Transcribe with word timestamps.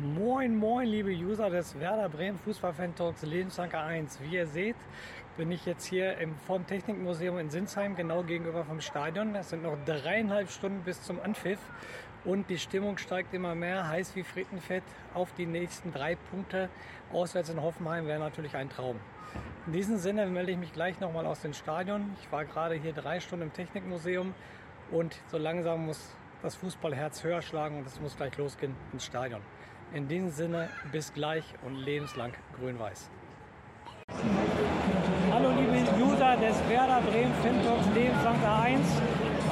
Moin, 0.00 0.56
moin, 0.56 0.86
liebe 0.86 1.10
User 1.10 1.50
des 1.50 1.76
Werder 1.80 2.08
Bremen 2.08 2.38
Fußballfan 2.38 2.94
Talks 2.94 3.22
Lebensanker 3.22 3.82
1. 3.82 4.20
Wie 4.22 4.36
ihr 4.36 4.46
seht, 4.46 4.76
bin 5.36 5.50
ich 5.50 5.66
jetzt 5.66 5.86
hier 5.86 6.18
im 6.18 6.36
Form 6.36 6.64
Technikmuseum 6.68 7.36
in 7.40 7.50
Sinsheim, 7.50 7.96
genau 7.96 8.22
gegenüber 8.22 8.64
vom 8.64 8.80
Stadion. 8.80 9.34
Es 9.34 9.50
sind 9.50 9.64
noch 9.64 9.76
dreieinhalb 9.86 10.52
Stunden 10.52 10.82
bis 10.84 11.02
zum 11.02 11.18
Anpfiff 11.20 11.58
und 12.24 12.48
die 12.48 12.58
Stimmung 12.58 12.96
steigt 12.98 13.34
immer 13.34 13.56
mehr, 13.56 13.88
heiß 13.88 14.14
wie 14.14 14.22
Frittenfett 14.22 14.84
auf 15.14 15.32
die 15.32 15.46
nächsten 15.46 15.92
drei 15.92 16.14
Punkte. 16.30 16.68
Auswärts 17.12 17.50
in 17.50 17.60
Hoffenheim 17.60 18.06
wäre 18.06 18.20
natürlich 18.20 18.54
ein 18.54 18.70
Traum. 18.70 19.00
In 19.66 19.72
diesem 19.72 19.96
Sinne 19.96 20.26
melde 20.26 20.52
ich 20.52 20.58
mich 20.58 20.72
gleich 20.72 21.00
nochmal 21.00 21.26
aus 21.26 21.40
dem 21.40 21.54
Stadion. 21.54 22.16
Ich 22.22 22.30
war 22.30 22.44
gerade 22.44 22.76
hier 22.76 22.92
drei 22.92 23.18
Stunden 23.18 23.46
im 23.46 23.52
Technikmuseum 23.52 24.32
und 24.92 25.16
so 25.26 25.38
langsam 25.38 25.86
muss 25.86 26.14
das 26.40 26.54
Fußballherz 26.54 27.24
höher 27.24 27.42
schlagen 27.42 27.78
und 27.78 27.86
es 27.88 28.00
muss 28.00 28.16
gleich 28.16 28.38
losgehen 28.38 28.76
ins 28.92 29.04
Stadion. 29.04 29.40
In 29.94 30.06
diesem 30.06 30.30
Sinne, 30.30 30.68
bis 30.92 31.14
gleich 31.14 31.44
und 31.64 31.74
lebenslang 31.74 32.32
grün-weiß. 32.60 33.08
Hallo 35.32 35.48
liebe 35.56 36.04
User 36.04 36.36
des 36.36 36.56
Werder 36.68 37.00
Bremen 37.00 37.32
Fintalks 37.42 37.86
Lebenslang 37.94 38.36
1. 38.44 38.80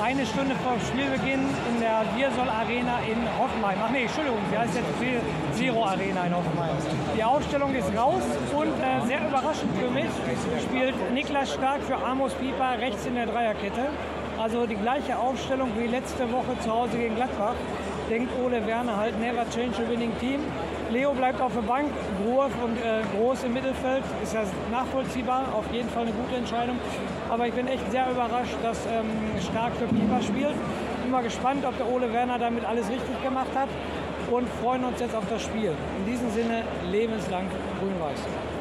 Eine 0.02 0.26
Stunde 0.26 0.54
vor 0.56 0.76
Spielbeginn 0.78 1.40
in 1.70 1.80
der 1.80 2.04
Wirsol 2.14 2.50
Arena 2.50 2.98
in 3.10 3.16
Hoffenheim. 3.38 3.78
Ach 3.82 3.90
nee, 3.90 4.02
Entschuldigung, 4.02 4.38
sie 4.50 4.58
heißt 4.58 4.74
jetzt 4.74 5.58
Zero 5.58 5.86
Arena 5.86 6.26
in 6.26 6.36
Hoffenheim. 6.36 6.76
Die 7.16 7.24
Aufstellung 7.24 7.74
ist 7.74 7.96
raus 7.96 8.22
und 8.54 8.68
äh, 8.68 9.06
sehr 9.06 9.26
überraschend 9.26 9.74
für 9.78 9.90
mich 9.90 10.10
spielt 10.62 11.12
Niklas 11.14 11.54
Stark 11.54 11.82
für 11.82 11.96
Amos 11.96 12.34
Pieper 12.34 12.78
rechts 12.78 13.06
in 13.06 13.14
der 13.14 13.24
Dreierkette. 13.24 13.88
Also 14.38 14.66
die 14.66 14.76
gleiche 14.76 15.16
Aufstellung 15.18 15.70
wie 15.78 15.86
letzte 15.86 16.30
Woche 16.30 16.58
zu 16.60 16.70
Hause 16.70 16.98
gegen 16.98 17.14
Gladbach 17.14 17.54
denkt 18.08 18.30
Ole 18.44 18.66
Werner 18.66 18.96
halt 18.96 19.18
never 19.20 19.44
change 19.50 19.76
a 19.82 19.88
winning 19.88 20.12
team. 20.18 20.40
Leo 20.90 21.12
bleibt 21.12 21.40
auf 21.40 21.52
der 21.52 21.62
Bank, 21.62 21.90
Groß 22.22 22.52
und 22.64 22.76
äh, 22.78 23.02
Groß 23.16 23.44
im 23.44 23.54
Mittelfeld, 23.54 24.04
ist 24.22 24.34
ja 24.34 24.42
nachvollziehbar, 24.70 25.46
auf 25.52 25.64
jeden 25.72 25.88
Fall 25.88 26.02
eine 26.02 26.12
gute 26.12 26.36
Entscheidung. 26.36 26.78
Aber 27.28 27.46
ich 27.46 27.54
bin 27.54 27.66
echt 27.66 27.90
sehr 27.90 28.08
überrascht, 28.10 28.56
dass 28.62 28.78
ähm, 28.86 29.10
Stark 29.50 29.74
für 29.76 29.86
Pieper 29.86 30.22
spielt. 30.22 30.54
Bin 31.02 31.10
mal 31.10 31.24
gespannt, 31.24 31.64
ob 31.64 31.76
der 31.76 31.90
Ole 31.90 32.12
Werner 32.12 32.38
damit 32.38 32.64
alles 32.64 32.88
richtig 32.88 33.20
gemacht 33.22 33.50
hat 33.54 33.68
und 34.30 34.48
freuen 34.60 34.84
uns 34.84 35.00
jetzt 35.00 35.14
auf 35.14 35.24
das 35.28 35.42
Spiel. 35.42 35.72
In 35.98 36.12
diesem 36.12 36.30
Sinne 36.30 36.62
lebenslang 36.90 37.46
grün-weiß. 37.80 38.55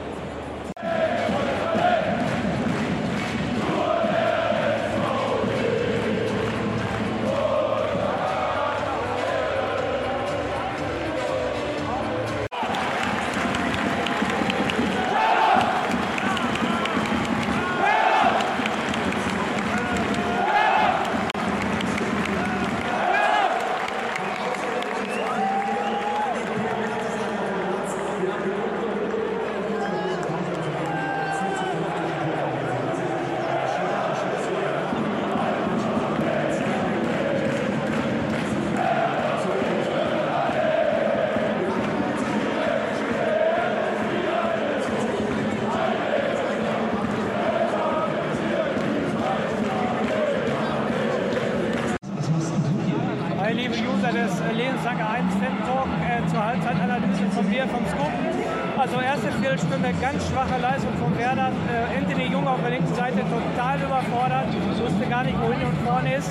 Schwache 60.35 60.59
Leistung 60.59 60.91
von 60.99 61.17
Werder. 61.17 61.47
Äh, 61.71 61.95
Anthony 61.95 62.27
Jung 62.27 62.45
auf 62.45 62.59
der 62.59 62.71
linken 62.75 62.93
Seite 62.93 63.23
total 63.23 63.79
überfordert, 63.79 64.51
wusste 64.83 65.07
gar 65.07 65.23
nicht, 65.23 65.39
wohin 65.39 65.63
und 65.63 65.77
vorne 65.87 66.11
ist. 66.11 66.27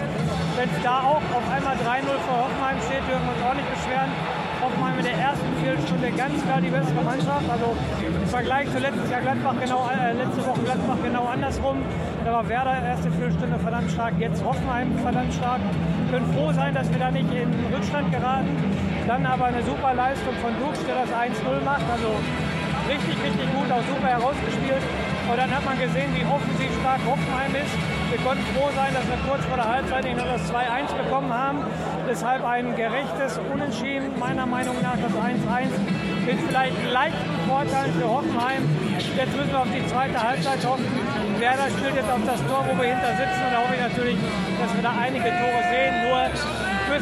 Wenn 0.60 0.68
da 0.84 1.00
auch 1.08 1.24
auf 1.32 1.46
einmal 1.48 1.72
3-0 1.72 2.04
für 2.04 2.36
Hoffenheim 2.36 2.76
steht, 2.84 3.00
dürfen 3.08 3.24
wir 3.24 3.32
uns 3.32 3.42
auch 3.48 3.56
nicht 3.56 3.70
beschweren. 3.72 4.12
Hoffenheim 4.60 4.96
in 5.00 5.06
der 5.08 5.16
ersten 5.16 5.48
Viertelstunde 5.56 6.12
ganz 6.12 6.36
klar 6.44 6.60
die 6.60 6.68
bessere 6.68 7.00
Mannschaft. 7.00 7.48
Also 7.48 7.72
im 8.04 8.28
Vergleich 8.28 8.68
zu 8.72 8.78
letztes 8.78 9.08
Jahr 9.08 9.22
Gladbach 9.24 9.56
genau, 9.56 9.88
äh, 9.88 10.12
letzte 10.12 10.40
Woche 10.44 10.60
Gladbach 10.68 11.00
genau 11.00 11.24
andersrum. 11.24 11.76
Da 12.24 12.32
war 12.32 12.44
Werder 12.48 12.76
erste 12.84 13.08
Viertelstunde 13.08 13.56
verdammt 13.58 13.90
stark, 13.90 14.12
jetzt 14.20 14.44
Hoffenheim 14.44 14.92
verdammt 15.00 15.32
stark. 15.32 15.60
Wir 15.64 16.08
können 16.12 16.28
froh 16.36 16.52
sein, 16.52 16.76
dass 16.76 16.92
wir 16.92 17.00
da 17.00 17.10
nicht 17.10 17.32
in 17.32 17.48
Rückstand 17.72 18.12
geraten. 18.12 18.52
Dann 19.08 19.24
aber 19.24 19.46
eine 19.48 19.62
super 19.64 19.96
Leistung 19.96 20.36
von 20.44 20.52
Dux, 20.60 20.76
der 20.84 20.94
das 21.04 21.08
1-0 21.08 21.64
macht. 21.64 21.88
Also 21.88 22.12
richtig, 22.88 23.16
richtig 23.18 23.46
gut, 23.54 23.68
auch 23.70 23.84
super 23.88 24.08
herausgespielt. 24.08 24.84
Und 25.24 25.36
dann 25.36 25.50
hat 25.50 25.64
man 25.64 25.78
gesehen, 25.78 26.12
wie 26.12 26.24
offensiv 26.28 26.68
stark 26.80 27.00
Hoffenheim 27.08 27.52
ist. 27.56 27.72
Wir 28.12 28.20
konnten 28.20 28.44
froh 28.52 28.68
sein, 28.76 28.92
dass 28.92 29.06
wir 29.08 29.16
kurz 29.24 29.42
vor 29.48 29.56
der 29.56 29.68
Halbzeit 29.68 30.04
noch 30.16 30.28
das 30.28 30.44
2-1 30.52 30.92
bekommen 30.92 31.32
haben. 31.32 31.64
Deshalb 32.08 32.44
ein 32.44 32.76
gerechtes 32.76 33.40
Unentschieden, 33.52 34.18
meiner 34.20 34.44
Meinung 34.44 34.76
nach 34.82 35.00
das 35.00 35.12
1-1 35.16 35.72
mit 36.26 36.38
vielleicht 36.46 36.76
leichten 36.92 37.34
Vorteilen 37.48 37.92
für 37.96 38.08
Hoffenheim. 38.08 38.62
Jetzt 39.16 39.36
müssen 39.36 39.52
wir 39.52 39.60
auf 39.60 39.72
die 39.72 39.86
zweite 39.88 40.20
Halbzeit 40.20 40.60
hoffen. 40.64 40.86
Werder 41.40 41.68
spielt 41.72 41.96
jetzt 41.96 42.10
auf 42.10 42.24
das 42.24 42.40
Tor, 42.46 42.64
wo 42.68 42.76
wir 42.76 42.88
hinter 42.88 43.12
sitzen. 43.16 43.40
Und 43.48 43.52
da 43.52 43.58
hoffe 43.64 43.74
ich 43.74 43.80
natürlich, 43.80 44.18
dass 44.60 44.70
wir 44.76 44.82
da 44.82 44.92
einige 45.00 45.24
Tore 45.24 45.60
sehen. 45.72 45.94
Nur 46.04 46.20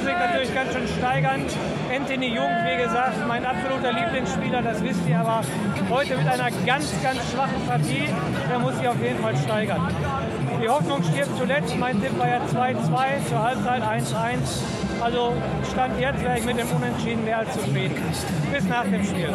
sich 0.05 0.15
natürlich 0.15 0.55
ganz 0.55 0.73
schön 0.73 0.89
steigern. 0.99 1.45
Anthony 1.95 2.35
Jung, 2.35 2.51
wie 2.65 2.83
gesagt, 2.83 3.27
mein 3.27 3.45
absoluter 3.45 3.93
Lieblingsspieler, 3.93 4.63
das 4.63 4.83
wisst 4.83 5.07
ihr, 5.09 5.19
aber 5.19 5.43
heute 5.91 6.17
mit 6.17 6.27
einer 6.27 6.51
ganz, 6.67 6.93
ganz 7.03 7.19
schwachen 7.31 7.67
Partie, 7.67 8.09
der 8.51 8.59
muss 8.59 8.77
sich 8.77 8.89
auf 8.89 9.01
jeden 9.03 9.19
Fall 9.21 9.37
steigern. 9.37 9.89
Die 10.63 10.69
Hoffnung 10.69 11.03
stirbt 11.03 11.37
zuletzt. 11.37 11.77
Mein 11.79 12.01
Tipp 12.01 12.19
war 12.19 12.29
ja 12.29 12.39
2-2, 12.39 13.29
zur 13.29 13.43
Halbzeit 13.43 13.83
1-1. 13.83 14.03
Also 15.01 15.33
Stand 15.73 15.99
jetzt 16.01 16.23
wäre 16.23 16.39
ich 16.39 16.45
mit 16.45 16.59
dem 16.59 16.71
Unentschieden 16.71 17.25
mehr 17.25 17.39
als 17.39 17.53
zufrieden. 17.53 18.01
Bis 18.53 18.65
nach 18.69 18.85
dem 18.85 19.05
Spiel. 19.05 19.33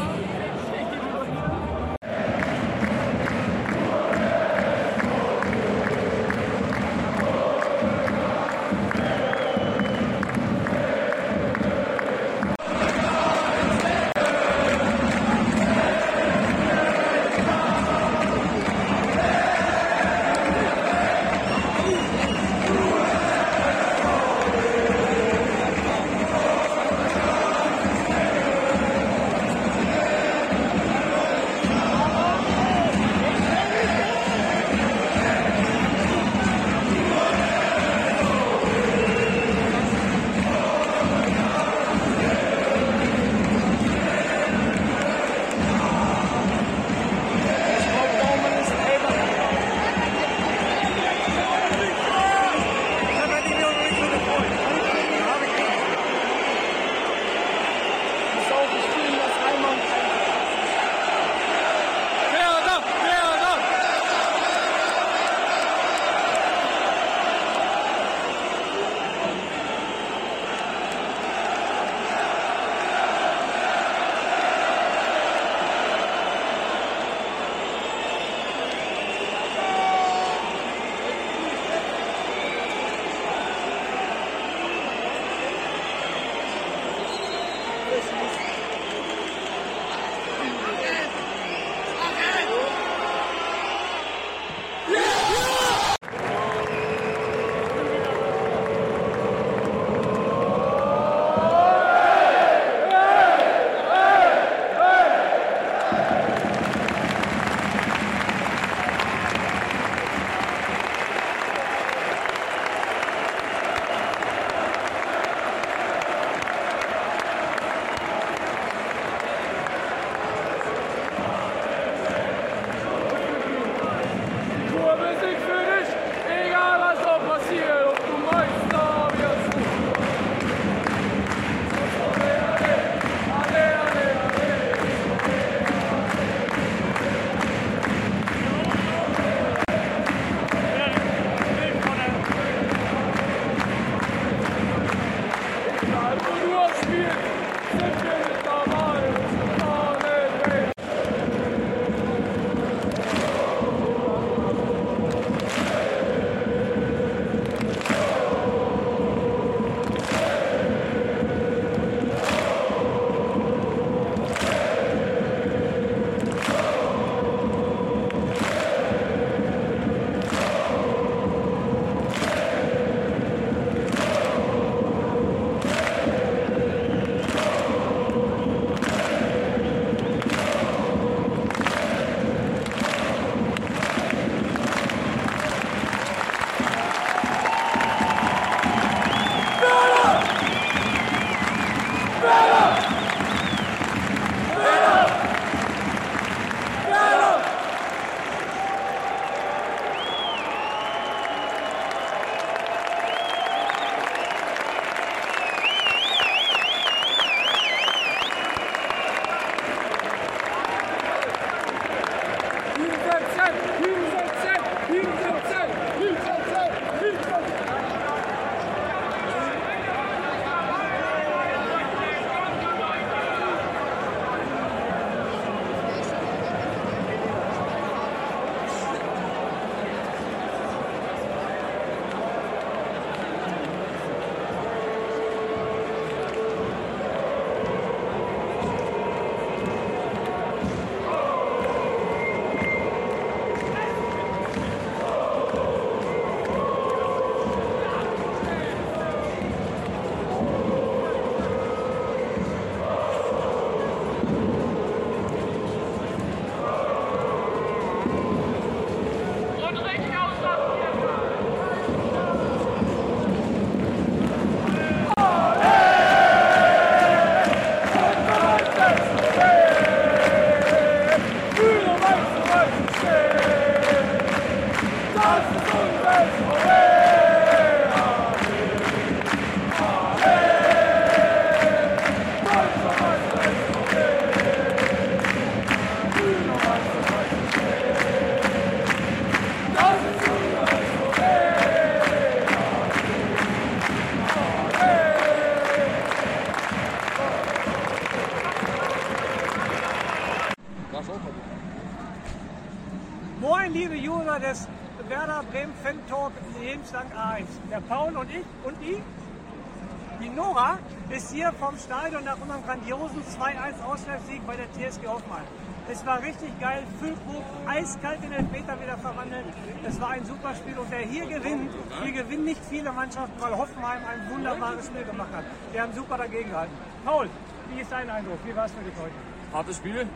Hier 311.38 311.53
vom 311.53 311.77
Stadion 311.77 312.24
nach 312.24 312.41
unserem 312.41 312.63
grandiosen 312.63 313.22
2-1 313.22 313.86
Auswärtssieg 313.86 314.41
bei 314.48 314.56
der 314.56 314.65
TSG 314.74 315.06
Hoffmann. 315.06 315.44
Es 315.88 316.03
war 316.03 316.20
richtig 316.24 316.50
geil, 316.60 316.82
Füllkrug, 317.00 317.44
eiskalt 317.67 318.24
in 318.24 318.32
den 318.32 318.51
Meter 318.51 318.74
wieder 318.82 318.98
verwandelt. 318.98 319.46
Es 319.88 320.01
war 320.01 320.10
ein 320.10 320.25
super 320.25 320.56
Spiel 320.56 320.75
und 320.79 320.89
wer 320.89 321.01
hier 321.01 321.27
gewinnt, 321.27 321.70
hier 322.03 322.12
gewinnen 322.12 322.46
nicht 322.46 322.62
viele 322.67 322.91
Mannschaften, 322.91 323.39
weil 323.39 323.56
Hoffenheim 323.56 324.01
ein 324.12 324.32
wunderbares 324.32 324.88
Spiel 324.88 325.03
gemacht 325.03 325.29
hat. 325.32 325.46
Wir 325.72 325.84
haben 325.84 325.94
super 325.94 326.17
dagegen 326.17 326.50
gehalten. 326.50 326.74
Paul, 327.06 327.29
wie 327.70 327.82
ist 327.82 327.91
dein 327.91 328.10
Eindruck? 328.10 328.39
Wie 328.44 328.56
war 328.56 328.65
es 328.65 328.72
für 328.72 328.82
dich 328.84 328.96
heute? 329.00 329.13
Hartes 329.53 329.77
Spiel, 329.77 330.08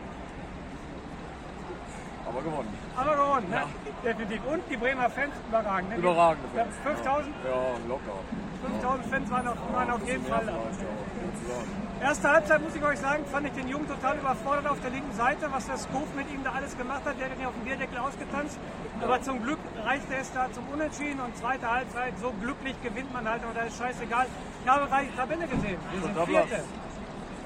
aber 2.32 2.42
gewonnen. 2.42 2.68
Aber 2.96 3.14
gewonnen, 3.16 3.50
ne? 3.50 3.62
Definitiv. 4.04 4.40
Und 4.46 4.62
die 4.70 4.76
Bremer 4.76 5.10
Fans 5.10 5.34
überragend. 5.48 5.90
Ne? 5.90 5.96
Überragende 5.96 6.48
Ja, 6.56 6.64
Fans. 6.64 6.76
5000? 6.82 7.34
Ja, 7.44 7.88
locker. 7.88 8.18
5000 8.62 9.06
Fans 9.06 9.30
waren 9.30 9.48
auf, 9.48 9.56
waren 9.72 9.90
auf 9.90 10.06
jeden 10.06 10.24
Fall 10.24 10.46
da. 10.46 10.52
Ja. 10.52 12.08
Erste 12.08 12.30
Halbzeit, 12.30 12.62
muss 12.62 12.74
ich 12.74 12.84
euch 12.84 12.98
sagen, 12.98 13.24
fand 13.26 13.46
ich 13.46 13.52
den 13.52 13.68
Jungen 13.68 13.86
total 13.86 14.18
überfordert 14.18 14.66
auf 14.68 14.80
der 14.80 14.90
linken 14.90 15.12
Seite, 15.12 15.46
was 15.52 15.66
der 15.66 15.76
Scope 15.76 16.08
mit 16.16 16.30
ihm 16.32 16.42
da 16.42 16.52
alles 16.52 16.76
gemacht 16.76 17.02
hat. 17.04 17.18
Der 17.18 17.26
hat 17.26 17.36
ihn 17.36 17.42
ja 17.42 17.48
auf 17.48 17.54
dem 17.54 17.64
Bierdeckel 17.64 17.98
ausgetanzt. 17.98 18.58
Aber 19.00 19.20
zum 19.22 19.42
Glück 19.42 19.58
reichte 19.84 20.14
es 20.14 20.32
da 20.32 20.50
zum 20.52 20.64
Unentschieden 20.72 21.20
und 21.20 21.36
zweite 21.36 21.70
Halbzeit, 21.70 22.14
so 22.20 22.32
glücklich 22.40 22.80
gewinnt 22.82 23.12
man 23.12 23.28
halt, 23.28 23.42
oder 23.48 23.66
ist 23.66 23.78
scheißegal. 23.78 24.26
Ich 24.64 24.70
habe 24.70 24.86
gerade 24.86 25.06
die 25.06 25.16
Tabelle 25.16 25.46
gesehen. 25.46 25.78
Wir 25.92 26.02
sind 26.02 26.26
Vierte. 26.26 26.64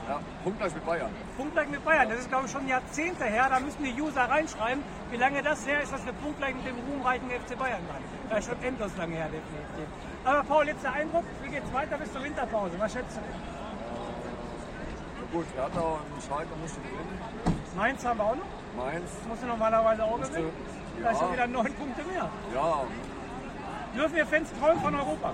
Ja, 0.09 0.21
punktgleich 0.45 0.73
mit 0.75 0.87
Bayern. 0.87 1.11
Punktgleich 1.37 1.69
mit 1.69 1.85
Bayern. 1.85 2.09
Das 2.09 2.19
ist, 2.21 2.29
glaube 2.29 2.47
ich, 2.47 2.53
schon 2.53 2.69
Jahrzehnte 2.69 3.25
her. 3.25 3.47
Da 3.51 3.59
müssen 3.59 3.83
die 3.83 4.01
User 4.01 4.23
reinschreiben, 4.23 4.85
wie 5.11 5.17
lange 5.17 5.43
das 5.43 5.67
her 5.67 5.83
ist, 5.83 5.93
dass 5.93 6.05
wir 6.07 6.13
punktgleich 6.13 6.55
mit 6.55 6.65
dem 6.67 6.77
ruhmreichen 6.89 7.29
FC 7.29 7.59
Bayern 7.59 7.83
waren. 7.89 8.05
Das 8.31 8.39
ist 8.41 8.47
schon 8.53 8.63
endlos 8.63 8.93
lange 8.97 9.17
her, 9.17 9.27
definitiv. 9.27 9.89
Aber 10.25 10.45
Paul, 10.45 10.67
jetzt 10.69 10.85
der 10.85 10.93
Eindruck, 10.93 11.25
wie 11.43 11.51
geht's 11.51 11.73
weiter 11.73 11.97
bis 11.99 12.13
zur 12.13 12.23
Winterpause? 12.23 12.79
Was 12.79 12.93
schätzt 12.93 13.17
du? 13.17 13.21
Gut, 15.37 15.47
Hertha 15.57 15.81
und 15.81 16.23
Schalke 16.23 16.55
musste 16.63 16.81
gewinnen. 16.81 17.19
Mainz 17.77 18.05
haben 18.07 18.19
wir 18.19 18.25
auch 18.25 18.37
noch. 18.37 18.85
Mainz, 18.85 19.11
Musst 19.29 19.43
du 19.43 19.47
normalerweise 19.47 20.05
auch 20.05 20.19
Musste, 20.19 20.35
gewinnen. 20.35 20.53
ja. 20.99 21.05
Da 21.05 21.11
ist 21.11 21.19
schon 21.19 21.33
wieder 21.33 21.47
neun 21.49 21.75
Punkte 21.75 22.05
mehr. 22.05 22.29
ja, 22.55 22.85
Dürfen 23.95 24.15
wir 24.17 24.27
Fans 24.27 24.49
träumen 24.61 24.81
von 24.83 24.95
Europa? 24.95 25.33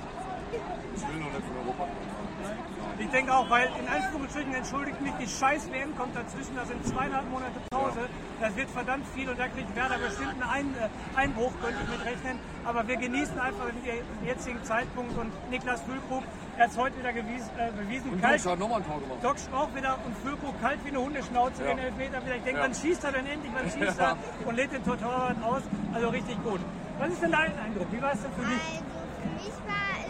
Ich 0.53 1.09
will 1.09 1.21
noch 1.21 1.33
nicht 1.33 1.47
von 1.47 1.57
Europa. 1.65 1.89
Ich 2.99 3.09
denke 3.09 3.35
auch, 3.35 3.49
weil 3.51 3.69
in 3.81 3.89
Anführungsstrichen 3.89 4.55
entschuldigt 4.55 5.01
mich, 5.01 5.13
die 5.21 5.27
scheiß 5.27 5.73
WM 5.73 5.97
kommt 5.97 6.15
dazwischen, 6.15 6.55
da 6.55 6.65
sind 6.65 6.87
zweieinhalb 6.87 7.29
Monate 7.31 7.59
Pause. 7.71 8.07
Das 8.41 8.55
wird 8.55 8.71
verdammt 8.71 9.07
viel 9.15 9.29
und 9.29 9.39
da 9.39 9.49
kriegt 9.49 9.75
Werder 9.75 9.99
bestimmt 9.99 10.37
einen 10.43 10.75
Ein 10.75 10.75
äh, 10.77 11.19
Einbruch, 11.19 11.53
könnte 11.61 11.79
ich 11.83 11.89
mit 11.89 12.05
rechnen. 12.07 12.39
Aber 12.65 12.87
wir 12.87 12.97
genießen 12.97 13.39
einfach 13.41 13.65
den 13.67 14.27
jetzigen 14.27 14.63
Zeitpunkt 14.63 15.17
und 15.19 15.33
Niklas 15.51 15.81
Füllkrug, 15.83 16.23
er 16.57 16.65
hat 16.65 16.71
es 16.71 16.77
heute 16.77 16.99
wieder 16.99 17.13
gewies, 17.13 17.43
äh, 17.59 17.73
bewiesen. 17.73 18.13
Und 18.13 18.21
Kalt, 18.21 18.45
hat 18.45 18.59
nochmal 18.59 18.81
ein 18.81 18.87
Tor 18.87 19.01
gemacht. 19.01 19.19
Doc 19.23 19.37
auch 19.53 19.75
wieder 19.75 19.99
und 20.05 20.17
Füllkrug 20.19 20.61
kalt 20.61 20.79
wie 20.85 20.89
eine 20.91 21.01
Hundeschnauze, 21.01 21.63
Ja. 21.65 21.69
den 21.71 21.79
Elfmeter 21.79 22.25
wieder. 22.25 22.37
Ich 22.37 22.43
denke, 22.43 22.61
Ja. 22.61 22.65
wann 22.67 22.75
schießt 22.75 23.05
er 23.05 23.13
denn 23.13 23.27
endlich, 23.27 23.53
wann 23.55 23.71
schießt 23.71 23.99
er 23.99 24.17
und 24.47 24.55
lädt 24.55 24.73
den 24.73 24.85
Torwart 24.85 25.43
aus. 25.43 25.63
Also 25.95 26.09
richtig 26.11 26.37
gut. 26.45 26.61
Was 26.99 27.09
ist 27.09 27.23
denn 27.23 27.33
dein 27.33 27.59
Eindruck? 27.59 27.87
Wie 27.91 28.03
war 28.03 28.13
es 28.13 28.21
denn 28.23 28.33
für 28.33 28.45
dich? 28.45 28.63
Also 28.63 28.85
für 29.23 29.29
mich 29.35 29.55
war 29.67 30.02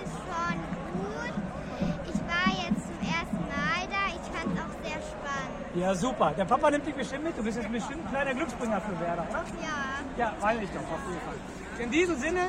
Ja, 5.74 5.94
super. 5.94 6.34
Der 6.36 6.44
Papa 6.44 6.70
nimmt 6.70 6.86
dich 6.86 6.94
bestimmt 6.94 7.24
mit. 7.24 7.38
Du 7.38 7.42
bist 7.42 7.56
jetzt 7.56 7.72
bestimmt 7.72 8.04
ein 8.04 8.10
kleiner 8.10 8.34
Glücksbringer 8.34 8.80
für 8.80 9.00
Werder, 9.00 9.26
oder? 9.30 9.44
Ja. 9.62 10.02
Ja, 10.18 10.36
meine 10.40 10.62
ich 10.62 10.70
doch, 10.70 10.80
auf 10.80 11.00
jeden 11.08 11.20
Fall. 11.20 11.82
In 11.82 11.90
diesem 11.90 12.18
Sinne, 12.18 12.48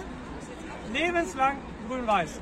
lebenslang 0.93 1.57
grün-weiß. 1.87 2.41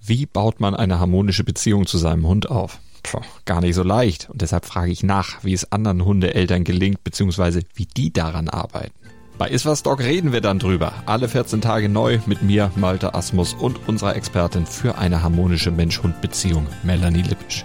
Wie 0.00 0.26
baut 0.26 0.60
man 0.60 0.74
eine 0.74 0.98
harmonische 0.98 1.44
Beziehung 1.44 1.86
zu 1.86 1.98
seinem 1.98 2.26
Hund 2.26 2.50
auf? 2.50 2.80
Puh, 3.04 3.20
gar 3.44 3.60
nicht 3.60 3.74
so 3.74 3.82
leicht. 3.82 4.28
Und 4.30 4.42
deshalb 4.42 4.64
frage 4.64 4.90
ich 4.90 5.02
nach, 5.02 5.44
wie 5.44 5.52
es 5.52 5.70
anderen 5.70 6.04
Hundeeltern 6.04 6.64
gelingt, 6.64 7.04
beziehungsweise 7.04 7.62
wie 7.74 7.86
die 7.86 8.12
daran 8.12 8.48
arbeiten. 8.48 8.92
Bei 9.38 9.48
Iswas 9.48 9.82
Dog 9.82 10.00
reden 10.00 10.32
wir 10.32 10.40
dann 10.40 10.58
drüber. 10.58 10.92
Alle 11.06 11.28
14 11.28 11.60
Tage 11.60 11.88
neu 11.88 12.20
mit 12.26 12.42
mir, 12.42 12.70
Malte 12.76 13.14
Asmus 13.14 13.54
und 13.54 13.88
unserer 13.88 14.16
Expertin 14.16 14.66
für 14.66 14.96
eine 14.96 15.22
harmonische 15.22 15.70
Mensch-Hund-Beziehung, 15.70 16.66
Melanie 16.82 17.22
Lippisch. 17.22 17.64